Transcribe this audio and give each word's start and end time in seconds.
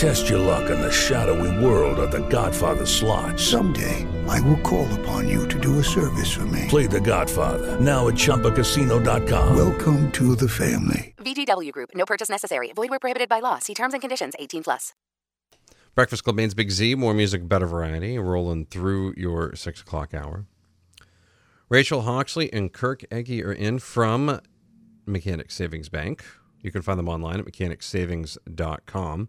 Test 0.00 0.30
your 0.30 0.38
luck 0.38 0.70
in 0.70 0.80
the 0.80 0.90
shadowy 0.90 1.62
world 1.62 1.98
of 1.98 2.10
The 2.10 2.26
Godfather 2.30 2.86
slot. 2.86 3.38
Someday, 3.38 4.06
I 4.26 4.40
will 4.40 4.56
call 4.60 4.88
upon 4.94 5.28
you 5.28 5.46
to 5.48 5.60
do 5.60 5.78
a 5.78 5.84
service 5.84 6.32
for 6.32 6.46
me. 6.46 6.64
Play 6.70 6.86
The 6.86 7.02
Godfather 7.02 7.78
now 7.78 8.08
at 8.08 8.14
ChumbaCasino.com. 8.14 9.54
Welcome 9.54 10.10
to 10.12 10.34
the 10.34 10.48
family. 10.48 11.14
VGW 11.18 11.70
Group. 11.72 11.90
No 11.94 12.06
purchase 12.06 12.30
necessary. 12.30 12.72
Void 12.72 12.88
where 12.88 12.98
prohibited 12.98 13.28
by 13.28 13.40
law. 13.40 13.58
See 13.58 13.74
terms 13.74 13.92
and 13.92 14.00
conditions. 14.00 14.32
18 14.38 14.62
plus. 14.64 14.94
Breakfast 15.94 16.24
Club 16.24 16.36
Maine's 16.36 16.54
Big 16.54 16.70
Z, 16.70 16.94
more 16.94 17.12
music, 17.12 17.46
better 17.46 17.66
variety, 17.66 18.18
rolling 18.18 18.64
through 18.64 19.12
your 19.18 19.54
six 19.54 19.82
o'clock 19.82 20.14
hour. 20.14 20.46
Rachel 21.68 22.00
Hawksley 22.00 22.50
and 22.54 22.72
Kirk 22.72 23.04
Egge 23.10 23.44
are 23.44 23.52
in 23.52 23.78
from 23.78 24.40
Mechanic 25.04 25.50
Savings 25.50 25.90
Bank. 25.90 26.24
You 26.62 26.72
can 26.72 26.80
find 26.80 26.98
them 26.98 27.10
online 27.10 27.38
at 27.38 27.44
mechanicsavings.com. 27.44 29.28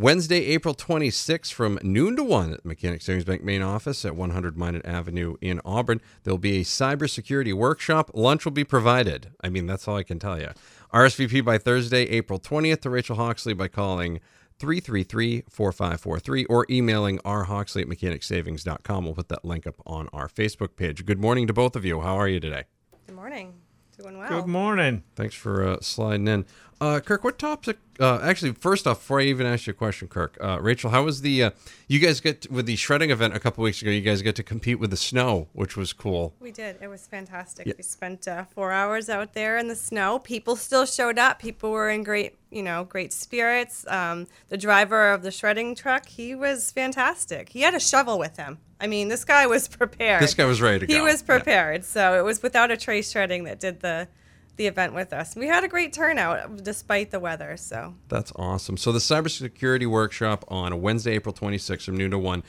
Wednesday, 0.00 0.44
April 0.46 0.76
26th 0.76 1.52
from 1.52 1.76
noon 1.82 2.14
to 2.14 2.22
1 2.22 2.52
at 2.52 2.64
Mechanic 2.64 3.02
Savings 3.02 3.24
Bank 3.24 3.42
main 3.42 3.62
office 3.62 4.04
at 4.04 4.14
100 4.14 4.56
Minot 4.56 4.86
Avenue 4.86 5.34
in 5.40 5.60
Auburn. 5.64 6.00
There'll 6.22 6.38
be 6.38 6.60
a 6.60 6.64
cybersecurity 6.64 7.52
workshop. 7.52 8.12
Lunch 8.14 8.44
will 8.44 8.52
be 8.52 8.62
provided. 8.62 9.32
I 9.40 9.48
mean, 9.48 9.66
that's 9.66 9.88
all 9.88 9.96
I 9.96 10.04
can 10.04 10.20
tell 10.20 10.38
you. 10.38 10.50
RSVP 10.94 11.44
by 11.44 11.58
Thursday, 11.58 12.04
April 12.10 12.38
20th 12.38 12.82
to 12.82 12.90
Rachel 12.90 13.16
Hawksley 13.16 13.54
by 13.54 13.66
calling 13.66 14.20
333-4543 14.60 16.46
or 16.48 16.64
emailing 16.70 17.18
rhawksley 17.24 17.82
at 17.82 17.88
mechanicsavings.com. 17.88 19.04
We'll 19.04 19.14
put 19.14 19.28
that 19.30 19.44
link 19.44 19.66
up 19.66 19.82
on 19.84 20.08
our 20.12 20.28
Facebook 20.28 20.76
page. 20.76 21.06
Good 21.06 21.20
morning 21.20 21.48
to 21.48 21.52
both 21.52 21.74
of 21.74 21.84
you. 21.84 22.02
How 22.02 22.14
are 22.14 22.28
you 22.28 22.38
today? 22.38 22.66
Good 23.08 23.16
morning. 23.16 23.52
Doing 24.00 24.18
well. 24.18 24.28
Good 24.28 24.46
morning. 24.46 25.02
Thanks 25.16 25.34
for 25.34 25.66
uh, 25.66 25.78
sliding 25.80 26.28
in. 26.28 26.46
Uh, 26.80 27.00
Kirk, 27.00 27.24
what 27.24 27.36
topic? 27.36 27.78
Uh, 27.98 28.20
actually, 28.22 28.52
first 28.52 28.86
off, 28.86 29.00
before 29.00 29.18
I 29.18 29.24
even 29.24 29.44
ask 29.44 29.66
you 29.66 29.72
a 29.72 29.74
question, 29.74 30.06
Kirk, 30.06 30.38
uh, 30.40 30.60
Rachel, 30.60 30.90
how 30.90 31.02
was 31.02 31.22
the? 31.22 31.42
Uh, 31.42 31.50
you 31.88 31.98
guys 31.98 32.20
get 32.20 32.48
with 32.48 32.66
the 32.66 32.76
shredding 32.76 33.10
event 33.10 33.34
a 33.34 33.40
couple 33.40 33.64
weeks 33.64 33.82
ago. 33.82 33.90
You 33.90 34.00
guys 34.00 34.22
get 34.22 34.36
to 34.36 34.44
compete 34.44 34.78
with 34.78 34.90
the 34.90 34.96
snow, 34.96 35.48
which 35.52 35.76
was 35.76 35.92
cool. 35.92 36.34
We 36.38 36.52
did. 36.52 36.76
It 36.80 36.86
was 36.86 37.08
fantastic. 37.08 37.66
Yeah. 37.66 37.72
We 37.76 37.82
spent 37.82 38.28
uh, 38.28 38.44
four 38.44 38.70
hours 38.70 39.08
out 39.08 39.34
there 39.34 39.58
in 39.58 39.66
the 39.66 39.74
snow. 39.74 40.20
People 40.20 40.54
still 40.54 40.86
showed 40.86 41.18
up. 41.18 41.40
People 41.40 41.72
were 41.72 41.90
in 41.90 42.04
great, 42.04 42.37
you 42.50 42.62
know, 42.62 42.84
great 42.84 43.12
spirits. 43.12 43.86
Um, 43.88 44.26
the 44.48 44.56
driver 44.56 45.12
of 45.12 45.22
the 45.22 45.30
shredding 45.30 45.74
truck, 45.74 46.06
he 46.06 46.34
was 46.34 46.70
fantastic. 46.70 47.50
He 47.50 47.62
had 47.62 47.74
a 47.74 47.80
shovel 47.80 48.18
with 48.18 48.36
him. 48.36 48.58
I 48.80 48.86
mean, 48.86 49.08
this 49.08 49.24
guy 49.24 49.46
was 49.46 49.68
prepared. 49.68 50.22
This 50.22 50.34
guy 50.34 50.44
was 50.44 50.60
ready 50.60 50.80
to 50.80 50.86
he 50.86 50.92
go. 50.94 51.04
He 51.04 51.10
was 51.10 51.22
prepared. 51.22 51.82
Yeah. 51.82 51.88
So 51.88 52.18
it 52.18 52.24
was 52.24 52.42
without 52.42 52.70
a 52.70 52.76
trace 52.76 53.10
shredding 53.10 53.44
that 53.44 53.60
did 53.60 53.80
the 53.80 54.08
the 54.56 54.66
event 54.66 54.92
with 54.92 55.12
us. 55.12 55.36
We 55.36 55.46
had 55.46 55.62
a 55.62 55.68
great 55.68 55.92
turnout 55.92 56.64
despite 56.64 57.12
the 57.12 57.20
weather. 57.20 57.56
So 57.56 57.94
that's 58.08 58.32
awesome. 58.34 58.76
So 58.76 58.90
the 58.90 58.98
cybersecurity 58.98 59.86
workshop 59.86 60.44
on 60.48 60.82
Wednesday, 60.82 61.12
April 61.12 61.32
26th 61.32 61.84
from 61.84 61.96
noon 61.96 62.10
to 62.10 62.18
one. 62.18 62.42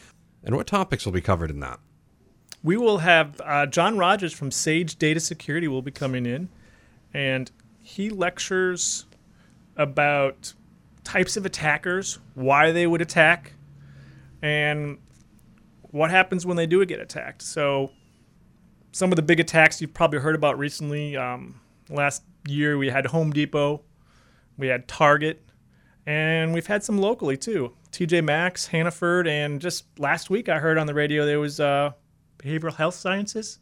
And 0.44 0.56
what 0.56 0.66
topics 0.66 1.06
will 1.06 1.14
be 1.14 1.22
covered 1.22 1.52
in 1.52 1.60
that? 1.60 1.80
We 2.64 2.78
will 2.78 2.98
have 2.98 3.40
uh, 3.46 3.68
John 3.68 3.98
Rogers 3.98 4.34
from 4.34 4.52
Sage 4.52 4.98
Data 4.98 5.20
Security 5.20 5.68
will 5.68 5.82
be 5.82 5.92
coming 5.92 6.26
in, 6.26 6.50
and 7.14 7.50
he 7.82 8.10
lectures 8.10 9.06
about 9.80 10.54
types 11.04 11.36
of 11.38 11.46
attackers, 11.48 12.20
why 12.36 12.72
they 12.72 12.86
would 12.86 13.02
attack, 13.02 13.54
and 14.44 15.00
what 15.82 16.12
happens 16.12 16.46
when 16.46 16.56
they 16.58 16.68
do 16.68 16.86
get 16.86 17.00
attacked. 17.00 17.42
So, 17.42 17.92
some 18.92 19.12
of 19.12 19.16
the 19.16 19.24
big 19.24 19.40
attacks 19.40 19.82
you've 19.82 19.94
probably 19.94 20.20
heard 20.20 20.36
about 20.36 20.60
recently. 20.60 21.18
Um, 21.18 21.62
Last 21.90 22.22
year 22.48 22.78
we 22.78 22.90
had 22.90 23.08
Home 23.08 23.32
Depot, 23.32 23.82
we 24.58 24.68
had 24.68 24.88
Target, 24.88 25.44
and 26.06 26.54
we've 26.54 26.68
had 26.68 26.84
some 26.84 27.00
locally 27.00 27.36
too. 27.36 27.74
TJ 27.92 28.24
Maxx, 28.24 28.68
Hannaford, 28.68 29.28
and 29.28 29.60
just 29.60 29.86
last 29.98 30.30
week 30.30 30.50
I 30.50 30.60
heard 30.60 30.78
on 30.78 30.86
the 30.86 30.94
radio 30.94 31.26
there 31.26 31.40
was 31.40 31.60
uh, 31.60 31.92
Behavioral 32.38 32.76
Health 32.76 32.94
Sciences. 32.94 33.60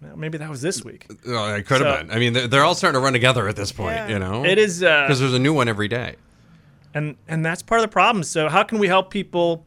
Maybe 0.00 0.38
that 0.38 0.48
was 0.48 0.62
this 0.62 0.82
week. 0.82 1.06
Oh, 1.26 1.54
it 1.54 1.66
could 1.66 1.78
so, 1.78 1.84
have 1.84 2.06
been. 2.06 2.10
I 2.10 2.18
mean, 2.18 2.32
they're, 2.32 2.48
they're, 2.48 2.64
all 2.64 2.74
starting 2.74 2.98
to 2.98 3.04
run 3.04 3.12
together 3.12 3.48
at 3.48 3.56
this 3.56 3.70
point. 3.70 3.96
Yeah. 3.96 4.08
You 4.08 4.18
know, 4.18 4.44
it 4.44 4.58
is 4.58 4.80
because 4.80 5.18
uh, 5.18 5.20
there's 5.20 5.34
a 5.34 5.38
new 5.38 5.52
one 5.52 5.68
every 5.68 5.88
day, 5.88 6.16
and 6.94 7.16
and 7.28 7.44
that's 7.44 7.62
part 7.62 7.80
of 7.80 7.82
the 7.82 7.92
problem. 7.92 8.24
So 8.24 8.48
how 8.48 8.62
can 8.62 8.78
we 8.78 8.88
help 8.88 9.10
people 9.10 9.66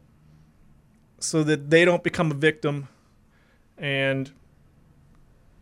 so 1.20 1.44
that 1.44 1.70
they 1.70 1.84
don't 1.84 2.02
become 2.02 2.32
a 2.32 2.34
victim, 2.34 2.88
and 3.78 4.32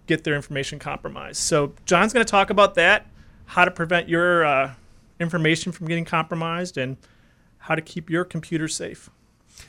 get 0.07 0.25
their 0.25 0.35
information 0.35 0.79
compromised. 0.79 1.39
So 1.39 1.75
John's 1.87 2.13
going 2.13 2.25
to 2.25 2.31
talk 2.31 2.51
about 2.51 2.75
that, 2.75 3.07
how 3.47 3.65
to 3.65 3.71
prevent 3.71 4.09
your 4.09 4.45
uh, 4.45 4.75
information 5.21 5.73
from 5.73 5.87
getting 5.87 6.05
compromised, 6.05 6.77
and 6.77 6.97
how 7.59 7.75
to 7.75 7.83
keep 7.83 8.11
your 8.11 8.25
computer 8.25 8.69
safe. 8.69 9.11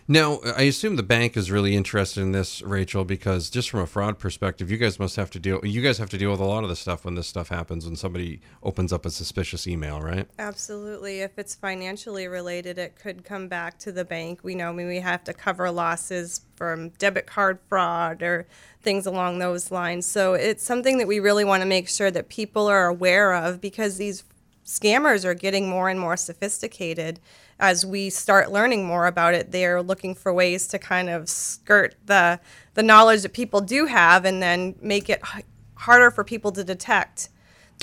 Now, 0.07 0.39
I 0.57 0.63
assume 0.63 0.97
the 0.97 1.03
bank 1.03 1.37
is 1.37 1.49
really 1.49 1.75
interested 1.75 2.21
in 2.21 2.33
this, 2.33 2.61
Rachel, 2.61 3.05
because 3.05 3.49
just 3.49 3.69
from 3.69 3.79
a 3.79 3.87
fraud 3.87 4.19
perspective, 4.19 4.69
you 4.69 4.77
guys 4.77 4.99
must 4.99 5.15
have 5.15 5.29
to 5.31 5.39
deal. 5.39 5.61
You 5.63 5.81
guys 5.81 5.97
have 5.97 6.09
to 6.09 6.17
deal 6.17 6.29
with 6.31 6.41
a 6.41 6.45
lot 6.45 6.63
of 6.63 6.69
the 6.69 6.75
stuff 6.75 7.05
when 7.05 7.15
this 7.15 7.27
stuff 7.27 7.47
happens 7.47 7.85
when 7.85 7.95
somebody 7.95 8.41
opens 8.63 8.91
up 8.91 9.05
a 9.05 9.09
suspicious 9.09 9.65
email, 9.65 10.01
right? 10.01 10.27
Absolutely. 10.37 11.21
If 11.21 11.39
it's 11.39 11.55
financially 11.55 12.27
related, 12.27 12.77
it 12.77 12.97
could 12.97 13.23
come 13.23 13.47
back 13.47 13.79
to 13.79 13.93
the 13.93 14.03
bank. 14.03 14.41
We 14.43 14.55
know 14.55 14.69
I 14.69 14.73
mean, 14.73 14.87
we 14.87 14.99
have 14.99 15.23
to 15.23 15.33
cover 15.33 15.71
losses 15.71 16.41
from 16.55 16.89
debit 16.89 17.25
card 17.25 17.59
fraud 17.69 18.21
or 18.21 18.45
things 18.81 19.05
along 19.05 19.39
those 19.39 19.71
lines. 19.71 20.05
So 20.05 20.33
it's 20.33 20.63
something 20.63 20.97
that 20.97 21.07
we 21.07 21.19
really 21.19 21.45
want 21.45 21.61
to 21.61 21.67
make 21.67 21.87
sure 21.87 22.11
that 22.11 22.27
people 22.27 22.67
are 22.67 22.87
aware 22.87 23.33
of 23.33 23.61
because 23.61 23.97
these 23.97 24.25
scammers 24.65 25.23
are 25.25 25.33
getting 25.33 25.69
more 25.69 25.89
and 25.89 25.99
more 25.99 26.17
sophisticated 26.17 27.19
as 27.59 27.85
we 27.85 28.09
start 28.09 28.51
learning 28.51 28.85
more 28.85 29.07
about 29.07 29.33
it, 29.33 29.51
they're 29.51 29.81
looking 29.81 30.15
for 30.15 30.33
ways 30.33 30.67
to 30.67 30.79
kind 30.79 31.09
of 31.09 31.29
skirt 31.29 31.95
the 32.05 32.39
the 32.73 32.83
knowledge 32.83 33.21
that 33.21 33.33
people 33.33 33.61
do 33.61 33.85
have, 33.85 34.25
and 34.25 34.41
then 34.41 34.75
make 34.81 35.09
it 35.09 35.21
h- 35.35 35.45
harder 35.75 36.09
for 36.09 36.23
people 36.23 36.51
to 36.51 36.63
detect 36.63 37.29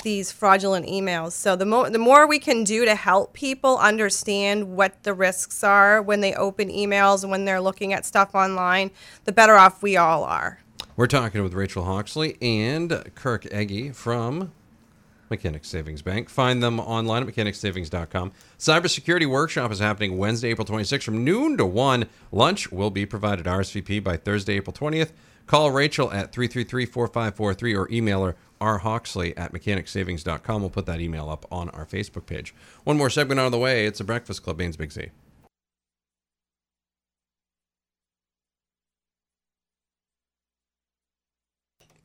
these 0.03 0.31
fraudulent 0.31 0.87
emails. 0.87 1.31
So 1.31 1.55
the 1.55 1.65
more 1.65 1.89
the 1.89 1.99
more 1.99 2.27
we 2.27 2.39
can 2.39 2.63
do 2.63 2.85
to 2.85 2.95
help 2.95 3.33
people 3.33 3.77
understand 3.77 4.75
what 4.75 5.03
the 5.03 5.13
risks 5.13 5.63
are 5.63 6.01
when 6.01 6.21
they 6.21 6.33
open 6.33 6.69
emails 6.69 7.23
and 7.23 7.31
when 7.31 7.45
they're 7.45 7.61
looking 7.61 7.93
at 7.93 8.05
stuff 8.05 8.35
online, 8.35 8.91
the 9.25 9.31
better 9.31 9.55
off 9.55 9.81
we 9.81 9.97
all 9.97 10.23
are. 10.23 10.59
We're 10.95 11.07
talking 11.07 11.41
with 11.43 11.53
Rachel 11.53 11.85
Hawksley 11.85 12.37
and 12.41 13.03
Kirk 13.15 13.43
Egge 13.45 13.95
from 13.95 14.51
Mechanics 15.31 15.67
Savings 15.67 16.03
Bank. 16.03 16.29
Find 16.29 16.61
them 16.61 16.79
online 16.79 17.23
at 17.23 17.33
mechanicsavings.com. 17.33 18.31
Cybersecurity 18.59 19.25
workshop 19.27 19.71
is 19.71 19.79
happening 19.79 20.19
Wednesday, 20.19 20.49
April 20.49 20.67
26th 20.67 21.01
from 21.01 21.23
noon 21.23 21.57
to 21.57 21.65
1. 21.65 22.05
Lunch 22.31 22.71
will 22.71 22.91
be 22.91 23.07
provided 23.07 23.47
RSVP 23.47 24.03
by 24.03 24.17
Thursday, 24.17 24.57
April 24.57 24.73
20th. 24.73 25.11
Call 25.47 25.71
Rachel 25.71 26.11
at 26.13 26.31
333-4543 26.31 27.77
or 27.77 27.91
email 27.91 28.23
her 28.25 28.35
rhawksley 28.61 29.35
at 29.35 29.51
mechanicsavings.com. 29.51 30.61
We'll 30.61 30.69
put 30.69 30.85
that 30.85 31.01
email 31.01 31.29
up 31.29 31.45
on 31.51 31.69
our 31.71 31.85
Facebook 31.85 32.25
page. 32.25 32.53
One 32.83 32.97
more 32.97 33.09
segment 33.09 33.39
out 33.39 33.47
of 33.47 33.51
the 33.51 33.57
way. 33.57 33.85
It's 33.85 33.99
a 33.99 34.03
Breakfast 34.03 34.43
Club, 34.43 34.59
Maine's 34.59 34.77
Big 34.77 34.91
Z. 34.91 35.09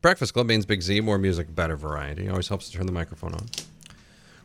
Breakfast 0.06 0.34
Club 0.34 0.46
Maine's 0.46 0.64
Big 0.64 0.82
Z, 0.82 1.00
more 1.00 1.18
music, 1.18 1.52
better 1.52 1.74
variety. 1.74 2.28
Always 2.28 2.46
helps 2.46 2.70
to 2.70 2.76
turn 2.76 2.86
the 2.86 2.92
microphone 2.92 3.34
on. 3.34 3.48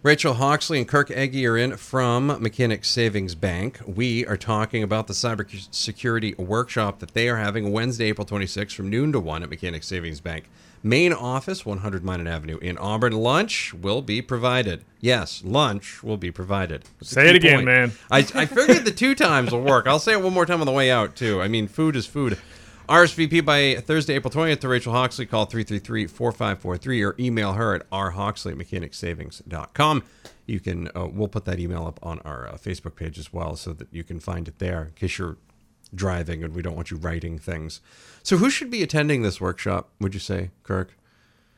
Rachel 0.01 0.33
Hawksley 0.33 0.79
and 0.79 0.87
Kirk 0.87 1.09
Egge 1.09 1.47
are 1.47 1.55
in 1.55 1.77
from 1.77 2.35
Mechanic 2.41 2.83
Savings 2.83 3.35
Bank. 3.35 3.79
We 3.85 4.25
are 4.25 4.37
talking 4.37 4.81
about 4.81 5.05
the 5.05 5.13
cybersecurity 5.13 6.35
workshop 6.39 6.97
that 6.97 7.13
they 7.13 7.29
are 7.29 7.37
having 7.37 7.71
Wednesday, 7.71 8.07
April 8.07 8.25
26th 8.25 8.73
from 8.73 8.89
noon 8.89 9.11
to 9.11 9.19
1 9.19 9.43
at 9.43 9.51
Mechanic 9.51 9.83
Savings 9.83 10.19
Bank. 10.19 10.49
Main 10.81 11.13
office, 11.13 11.63
100 11.63 12.03
Minot 12.03 12.25
Avenue 12.25 12.57
in 12.57 12.79
Auburn. 12.79 13.13
Lunch 13.13 13.71
will 13.71 14.01
be 14.01 14.19
provided. 14.19 14.83
Yes, 14.99 15.43
lunch 15.45 16.01
will 16.01 16.17
be 16.17 16.31
provided. 16.31 16.85
Say 17.03 17.29
it 17.29 17.35
again, 17.35 17.57
point. 17.57 17.65
man. 17.67 17.91
I, 18.09 18.25
I 18.33 18.45
figured 18.47 18.83
the 18.83 18.91
two 18.91 19.13
times 19.13 19.51
will 19.51 19.61
work. 19.61 19.85
I'll 19.85 19.99
say 19.99 20.13
it 20.13 20.23
one 20.23 20.33
more 20.33 20.47
time 20.47 20.59
on 20.59 20.65
the 20.65 20.71
way 20.71 20.89
out, 20.89 21.15
too. 21.15 21.39
I 21.39 21.47
mean, 21.47 21.67
food 21.67 21.95
is 21.95 22.07
food. 22.07 22.39
RSVP 22.91 23.45
by 23.45 23.75
Thursday, 23.79 24.15
April 24.15 24.33
20th 24.33 24.59
to 24.59 24.67
Rachel 24.67 24.91
Hawksley. 24.91 25.25
Call 25.25 25.47
333-4543 25.47 27.07
or 27.07 27.15
email 27.17 27.53
her 27.53 27.73
at 27.73 27.89
rhawksley 27.89 28.51
at 28.51 28.57
mechanicsavings.com. 28.57 30.03
You 30.45 30.59
can, 30.59 30.89
uh, 30.93 31.07
we'll 31.07 31.29
put 31.29 31.45
that 31.45 31.57
email 31.57 31.87
up 31.87 32.01
on 32.03 32.19
our 32.25 32.49
uh, 32.49 32.57
Facebook 32.57 32.97
page 32.97 33.17
as 33.17 33.31
well 33.31 33.55
so 33.55 33.71
that 33.71 33.87
you 33.93 34.03
can 34.03 34.19
find 34.19 34.49
it 34.49 34.59
there 34.59 34.83
in 34.83 34.91
case 34.91 35.17
you're 35.17 35.37
driving 35.95 36.43
and 36.43 36.53
we 36.53 36.61
don't 36.61 36.75
want 36.75 36.91
you 36.91 36.97
writing 36.97 37.39
things. 37.39 37.79
So 38.23 38.35
who 38.35 38.49
should 38.49 38.69
be 38.69 38.83
attending 38.83 39.21
this 39.21 39.39
workshop, 39.39 39.89
would 40.01 40.13
you 40.13 40.19
say, 40.19 40.51
Kirk? 40.63 40.93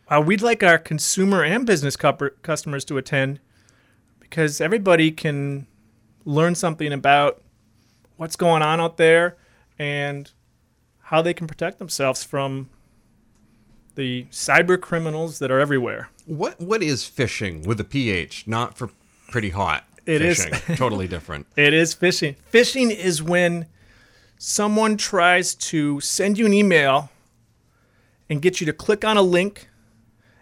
Uh, 0.07 0.21
we'd 0.23 0.43
like 0.43 0.61
our 0.61 0.77
consumer 0.77 1.43
and 1.43 1.65
business 1.65 1.95
customers 1.95 2.85
to 2.85 2.97
attend. 2.99 3.39
because 4.19 4.61
everybody 4.61 5.09
can 5.09 5.65
learn 6.25 6.53
something 6.53 6.93
about 6.93 7.41
what's 8.17 8.35
going 8.35 8.61
on 8.61 8.79
out 8.79 8.97
there 8.97 9.35
and 9.79 10.31
how 11.03 11.21
they 11.21 11.33
can 11.33 11.47
protect 11.47 11.79
themselves 11.79 12.23
from 12.23 12.69
the 13.95 14.25
cyber 14.31 14.79
criminals 14.79 15.39
that 15.39 15.51
are 15.51 15.59
everywhere. 15.59 16.09
What 16.25 16.59
what 16.59 16.81
is 16.81 17.03
phishing 17.03 17.65
with 17.65 17.79
a 17.79 17.83
ph? 17.83 18.47
Not 18.47 18.77
for 18.77 18.89
pretty 19.29 19.49
hot. 19.51 19.85
It 20.05 20.21
is- 20.21 20.45
totally 20.75 21.07
different. 21.07 21.47
It 21.55 21.73
is 21.73 21.93
phishing. 21.95 22.35
Phishing 22.51 22.89
is 22.95 23.21
when 23.21 23.67
someone 24.37 24.97
tries 24.97 25.55
to 25.55 25.99
send 26.01 26.37
you 26.37 26.45
an 26.45 26.53
email 26.53 27.09
and 28.29 28.41
get 28.41 28.59
you 28.59 28.65
to 28.65 28.73
click 28.73 29.05
on 29.05 29.15
a 29.15 29.21
link 29.21 29.69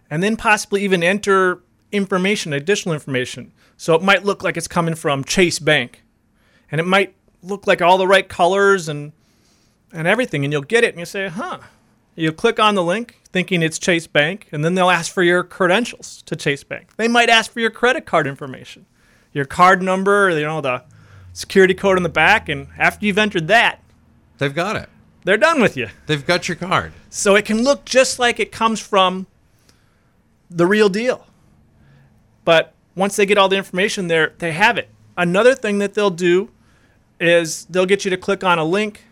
and 0.10 0.24
then 0.24 0.36
possibly 0.36 0.84
even 0.84 1.04
enter 1.04 1.62
information, 1.92 2.54
additional 2.54 2.94
information. 2.94 3.52
So 3.78 3.96
it 3.96 4.02
might 4.02 4.24
look 4.24 4.44
like 4.44 4.58
it's 4.58 4.68
coming 4.68 4.96
from 4.96 5.24
Chase 5.24 5.60
Bank 5.60 6.04
and 6.72 6.80
it 6.80 6.86
might 6.86 7.16
look 7.44 7.68
like 7.68 7.82
all 7.82 7.98
the 7.98 8.08
right 8.08 8.28
colors 8.28 8.88
and 8.88 9.12
and 9.94 10.08
everything 10.08 10.44
and 10.44 10.52
you'll 10.54 10.62
get 10.62 10.84
it 10.84 10.90
and 10.90 11.00
you 11.00 11.06
say, 11.06 11.28
"Huh." 11.28 11.60
You 12.16 12.32
click 12.34 12.60
on 12.60 12.76
the 12.76 12.84
link 12.84 13.22
thinking 13.32 13.64
it's 13.64 13.80
Chase 13.80 14.06
Bank 14.08 14.48
and 14.52 14.64
then 14.66 14.76
they'll 14.76 14.90
ask 14.90 15.12
for 15.14 15.24
your 15.24 15.44
credentials 15.44 16.22
to 16.24 16.36
Chase 16.36 16.64
Bank. 16.64 16.96
They 16.98 17.08
might 17.08 17.30
ask 17.30 17.52
for 17.52 17.62
your 17.62 17.70
credit 17.72 18.06
card 18.06 18.28
information, 18.28 18.86
your 19.32 19.46
card 19.46 19.82
number, 19.82 20.30
you 20.30 20.42
know, 20.46 20.60
the 20.62 20.84
security 21.34 21.74
code 21.74 21.96
in 21.96 22.04
the 22.04 22.10
back 22.10 22.50
and 22.50 22.68
after 22.78 23.06
you've 23.06 23.18
entered 23.18 23.48
that, 23.48 23.80
They've 24.40 24.54
got 24.54 24.76
it. 24.76 24.90
they're 25.24 25.38
done 25.38 25.62
with 25.62 25.78
you. 25.78 25.88
They've 26.08 26.26
got 26.26 26.48
your 26.50 26.58
card. 26.58 26.92
So 27.10 27.36
it 27.36 27.46
can 27.46 27.64
look 27.64 27.86
just 27.86 28.20
like 28.20 28.40
it 28.40 28.52
comes 28.52 28.80
from 28.82 29.28
the 30.50 30.66
real 30.66 30.90
deal. 30.90 31.28
But 32.44 32.74
once 32.96 33.16
they 33.16 33.26
get 33.26 33.38
all 33.38 33.48
the 33.48 33.56
information 33.56 34.08
there, 34.08 34.34
they 34.40 34.52
have 34.52 34.78
it. 34.78 34.90
Another 35.16 35.56
thing 35.56 35.78
that 35.80 35.94
they'll 35.94 36.10
do 36.10 36.50
is 37.20 37.66
they'll 37.66 37.86
get 37.86 38.04
you 38.04 38.10
to 38.12 38.18
click 38.18 38.44
on 38.44 38.58
a 38.60 38.66
link 38.66 39.06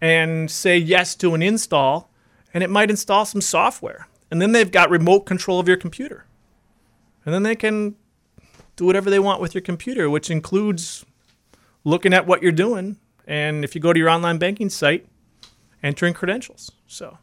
and 0.00 0.50
say 0.50 0.76
yes 0.76 1.14
to 1.16 1.34
an 1.34 1.42
install, 1.42 2.10
and 2.54 2.62
it 2.62 2.70
might 2.70 2.90
install 2.90 3.24
some 3.24 3.40
software. 3.40 4.08
And 4.30 4.40
then 4.40 4.52
they've 4.52 4.70
got 4.70 4.90
remote 4.90 5.20
control 5.20 5.58
of 5.58 5.68
your 5.68 5.76
computer. 5.76 6.24
And 7.24 7.34
then 7.34 7.42
they 7.42 7.56
can 7.56 7.96
do 8.76 8.84
whatever 8.86 9.10
they 9.10 9.18
want 9.18 9.40
with 9.40 9.54
your 9.54 9.62
computer, 9.62 10.08
which 10.08 10.30
includes 10.30 11.04
looking 11.84 12.14
at 12.14 12.26
what 12.26 12.42
you're 12.42 12.52
doing. 12.52 12.96
And 13.26 13.64
if 13.64 13.74
you 13.74 13.80
go 13.80 13.92
to 13.92 13.98
your 13.98 14.08
online 14.08 14.38
banking 14.38 14.70
site, 14.70 15.06
entering 15.82 16.14
credentials. 16.14 16.72
So 16.86 17.18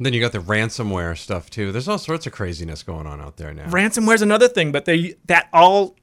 Then 0.00 0.12
you 0.12 0.20
got 0.20 0.32
the 0.32 0.38
ransomware 0.38 1.16
stuff 1.16 1.50
too. 1.50 1.72
There's 1.72 1.88
all 1.88 1.98
sorts 1.98 2.26
of 2.26 2.32
craziness 2.32 2.82
going 2.82 3.06
on 3.06 3.20
out 3.20 3.36
there 3.36 3.52
now. 3.52 3.66
ransomware's 3.66 4.22
another 4.22 4.48
thing, 4.48 4.72
but 4.72 4.84
they 4.84 5.16
that 5.26 5.48
all 5.52 5.96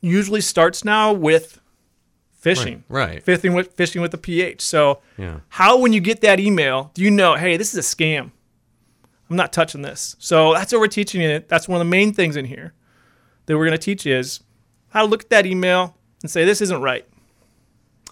usually 0.00 0.40
starts 0.40 0.84
now 0.84 1.12
with 1.12 1.59
phishing. 2.42 2.82
Right, 2.88 3.08
right. 3.08 3.24
Phishing 3.24 3.54
with 3.54 3.76
phishing 3.76 4.00
with 4.00 4.10
the 4.12 4.18
ph. 4.18 4.60
So 4.60 5.00
Yeah. 5.18 5.40
how 5.50 5.78
when 5.78 5.92
you 5.92 6.00
get 6.00 6.20
that 6.22 6.40
email, 6.40 6.90
do 6.94 7.02
you 7.02 7.10
know, 7.10 7.34
hey, 7.36 7.56
this 7.56 7.74
is 7.74 7.78
a 7.92 7.96
scam. 7.96 8.30
I'm 9.28 9.36
not 9.36 9.52
touching 9.52 9.82
this. 9.82 10.16
So 10.18 10.52
that's 10.54 10.72
what 10.72 10.80
we're 10.80 10.88
teaching 10.88 11.20
it. 11.20 11.48
That's 11.48 11.68
one 11.68 11.80
of 11.80 11.86
the 11.86 11.90
main 11.90 12.12
things 12.12 12.36
in 12.36 12.46
here 12.46 12.72
that 13.46 13.56
we're 13.56 13.66
going 13.66 13.78
to 13.78 13.84
teach 13.84 14.06
is 14.06 14.40
how 14.88 15.02
to 15.02 15.06
look 15.06 15.22
at 15.24 15.30
that 15.30 15.46
email 15.46 15.96
and 16.22 16.30
say 16.30 16.44
this 16.44 16.60
isn't 16.60 16.82
right. 16.82 17.06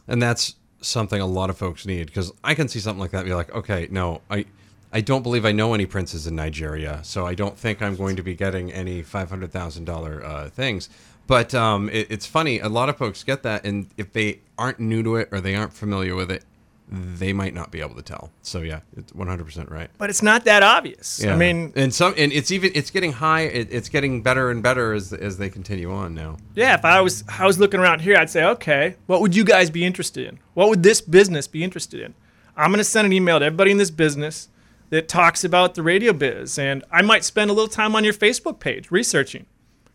And 0.07 0.23
that's 0.23 0.55
something 0.81 1.21
a 1.21 1.27
lot 1.27 1.51
of 1.51 1.59
folks 1.59 1.85
need 1.87 2.07
because 2.07 2.33
I 2.45 2.55
can 2.55 2.69
see 2.69 2.79
something 2.79 3.01
like 3.01 3.11
that 3.11 3.19
and 3.21 3.27
be 3.29 3.35
like, 3.35 3.53
okay, 3.55 3.89
no, 3.91 4.21
I 4.31 4.45
I 4.91 5.03
don't 5.03 5.23
believe 5.23 5.45
I 5.45 5.53
know 5.53 5.75
any 5.75 5.85
princes 5.85 6.27
in 6.27 6.35
Nigeria, 6.35 7.01
so 7.03 7.27
I 7.27 7.35
don't 7.35 7.59
think 7.59 7.83
I'm 7.83 7.95
going 7.95 8.17
to 8.17 8.23
be 8.23 8.35
getting 8.35 8.73
any 8.73 9.03
five 9.03 9.29
hundred 9.29 9.53
thousand 9.53 9.85
dollar 9.85 10.25
uh, 10.25 10.49
things. 10.49 10.89
But 11.29 11.55
um, 11.55 11.89
it, 11.91 12.11
it's 12.11 12.27
funny, 12.27 12.59
a 12.59 12.69
lot 12.69 12.89
of 12.89 12.97
folks 12.97 13.23
get 13.23 13.45
that, 13.45 13.65
and 13.65 13.87
if 13.97 14.13
they 14.13 14.41
aren't 14.59 14.81
new 14.81 15.05
to 15.05 15.17
it 15.17 15.29
or 15.31 15.41
they 15.41 15.55
aren't 15.55 15.73
familiar 15.73 16.17
with 16.17 16.31
it, 16.33 16.43
they 16.91 17.35
might 17.35 17.53
not 17.53 17.71
be 17.71 17.81
able 17.83 17.95
to 17.97 18.03
tell. 18.03 18.31
So 18.41 18.63
yeah, 18.63 18.81
it's 18.97 19.13
one 19.13 19.29
hundred 19.29 19.45
percent 19.45 19.71
right. 19.71 19.91
But 19.99 20.09
it's 20.09 20.23
not 20.23 20.47
that 20.47 20.63
obvious. 20.63 21.23
I 21.23 21.37
mean, 21.37 21.75
and 21.77 21.93
some, 21.93 22.15
and 22.17 22.33
it's 22.33 22.51
even 22.51 22.73
it's 22.75 22.91
getting 22.91 23.13
high. 23.13 23.43
It, 23.43 23.69
it's 23.71 23.91
getting 23.91 24.23
better 24.23 24.51
and 24.51 24.63
better 24.63 24.95
as 24.95 25.13
as 25.13 25.37
they 25.37 25.51
continue 25.51 25.93
on 25.93 26.15
now. 26.15 26.39
Yeah, 26.55 26.73
if 26.75 26.87
I 26.87 27.03
was 27.03 27.25
I 27.29 27.45
was 27.45 27.59
looking 27.59 27.79
around 27.79 28.01
here, 28.01 28.17
I'd 28.17 28.31
say, 28.31 28.43
okay, 28.43 28.97
what 29.07 29.21
would 29.21 29.37
you 29.37 29.45
guys 29.45 29.69
be 29.69 29.85
interested 29.85 30.27
in? 30.27 30.39
What 30.55 30.71
would 30.71 30.83
this 30.83 31.03
business 31.03 31.47
be 31.47 31.63
interested 31.63 32.01
in? 32.01 32.15
I'm 32.57 32.71
gonna 32.71 32.85
send 32.85 33.05
an 33.05 33.13
email 33.13 33.39
to 33.39 33.45
everybody 33.45 33.71
in 33.71 33.77
this 33.77 33.91
business 33.91 34.49
that 34.89 35.09
talks 35.09 35.45
about 35.45 35.75
the 35.75 35.83
radio 35.83 36.15
biz, 36.15 36.59
and 36.59 36.83
I 36.91 37.03
might 37.03 37.23
spend 37.23 37.51
a 37.51 37.53
little 37.53 37.69
time 37.69 37.95
on 37.95 38.03
your 38.03 38.15
Facebook 38.15 38.61
page 38.61 38.91
researching, 38.91 39.45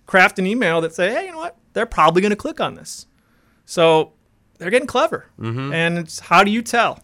craft 0.06 0.40
an 0.40 0.48
email 0.48 0.82
that 0.82 0.94
say, 0.94 1.12
hey, 1.12 1.26
you 1.26 1.32
know 1.32 1.38
what? 1.38 1.58
They're 1.74 1.86
probably 1.86 2.22
gonna 2.22 2.36
click 2.36 2.60
on 2.60 2.76
this. 2.76 3.08
So 3.66 4.14
they're 4.58 4.70
getting 4.70 4.88
clever, 4.88 5.26
mm-hmm. 5.40 5.74
and 5.74 5.98
it's 5.98 6.20
how 6.20 6.44
do 6.44 6.52
you 6.52 6.62
tell? 6.62 7.00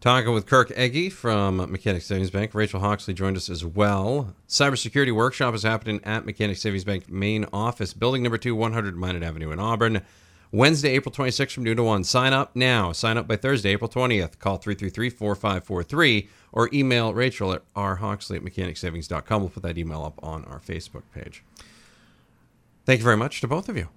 Talking 0.00 0.32
with 0.32 0.46
Kirk 0.46 0.68
Egge 0.70 1.10
from 1.10 1.56
Mechanic 1.56 2.02
Savings 2.02 2.30
Bank. 2.30 2.54
Rachel 2.54 2.78
Hawksley 2.78 3.14
joined 3.14 3.36
us 3.36 3.50
as 3.50 3.64
well. 3.64 4.32
Cybersecurity 4.48 5.12
workshop 5.12 5.54
is 5.56 5.64
happening 5.64 6.00
at 6.04 6.24
Mechanic 6.24 6.56
Savings 6.56 6.84
Bank 6.84 7.10
main 7.10 7.46
office, 7.52 7.92
building 7.94 8.22
number 8.22 8.38
two, 8.38 8.54
100 8.54 8.96
Minot 8.96 9.24
Avenue 9.24 9.50
in 9.50 9.58
Auburn. 9.58 10.02
Wednesday, 10.50 10.90
April 10.90 11.12
26th 11.12 11.52
from 11.52 11.64
noon 11.64 11.76
to 11.76 11.82
1. 11.82 12.04
Sign 12.04 12.32
up 12.32 12.56
now. 12.56 12.92
Sign 12.92 13.18
up 13.18 13.28
by 13.28 13.36
Thursday, 13.36 13.70
April 13.70 13.88
20th. 13.88 14.38
Call 14.38 14.58
333-4543 14.58 16.28
or 16.52 16.70
email 16.72 17.12
Rachel 17.12 17.52
at 17.52 17.62
rhawksley 17.74 18.36
at 18.36 18.42
mechanicsavings.com. 18.42 19.42
We'll 19.42 19.50
put 19.50 19.62
that 19.62 19.76
email 19.76 20.02
up 20.04 20.18
on 20.22 20.44
our 20.46 20.60
Facebook 20.60 21.02
page. 21.14 21.44
Thank 22.86 23.00
you 23.00 23.04
very 23.04 23.16
much 23.18 23.40
to 23.42 23.48
both 23.48 23.68
of 23.68 23.76
you. 23.76 23.88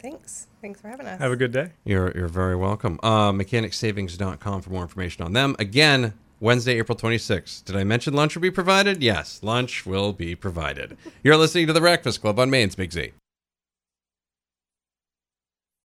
Thanks. 0.00 0.46
Thanks 0.62 0.80
for 0.80 0.88
having 0.88 1.06
us. 1.06 1.20
Have 1.20 1.32
a 1.32 1.36
good 1.36 1.52
day. 1.52 1.72
You're, 1.84 2.12
you're 2.16 2.28
very 2.28 2.56
welcome. 2.56 2.98
Uh, 3.02 3.32
mechanicsavings.com 3.32 4.62
for 4.62 4.70
more 4.70 4.82
information 4.82 5.24
on 5.24 5.32
them. 5.32 5.54
Again, 5.58 6.14
Wednesday, 6.40 6.78
April 6.78 6.96
26th. 6.96 7.64
Did 7.64 7.76
I 7.76 7.84
mention 7.84 8.14
lunch 8.14 8.36
will 8.36 8.42
be 8.42 8.50
provided? 8.50 9.02
Yes, 9.02 9.40
lunch 9.42 9.84
will 9.84 10.12
be 10.12 10.34
provided. 10.34 10.96
You're 11.22 11.36
listening 11.36 11.66
to 11.66 11.72
The 11.72 11.80
Breakfast 11.80 12.20
Club 12.20 12.38
on 12.38 12.48
Maine's 12.48 12.76
Big 12.76 12.92
Z. 12.92 13.12